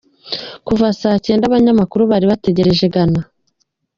[0.67, 3.21] Kuva saa cyenda, abanyamakuru bari bategereje Ghana.